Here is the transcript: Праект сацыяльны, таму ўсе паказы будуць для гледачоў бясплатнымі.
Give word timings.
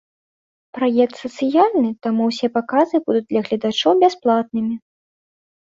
Праект 0.77 1.13
сацыяльны, 1.23 1.89
таму 2.05 2.21
ўсе 2.31 2.47
паказы 2.57 2.95
будуць 3.11 3.29
для 3.29 3.41
гледачоў 3.49 3.93
бясплатнымі. 4.07 4.75